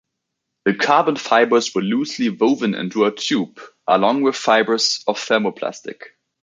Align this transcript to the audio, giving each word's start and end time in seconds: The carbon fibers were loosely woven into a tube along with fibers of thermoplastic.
The 0.65 0.73
carbon 0.73 1.15
fibers 1.15 1.75
were 1.75 1.83
loosely 1.83 2.29
woven 2.31 2.73
into 2.73 3.05
a 3.05 3.11
tube 3.11 3.61
along 3.87 4.23
with 4.23 4.35
fibers 4.35 5.03
of 5.05 5.19
thermoplastic. 5.19 5.99